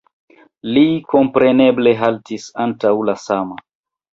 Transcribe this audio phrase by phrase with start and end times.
[0.77, 3.63] Li kompreneble haltis antaŭ la sama.